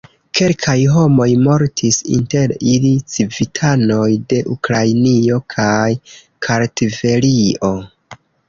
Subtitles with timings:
[0.37, 5.87] Kelkaj homoj mortis, inter ili civitanoj de Ukrainio kaj
[6.49, 7.75] Kartvelio.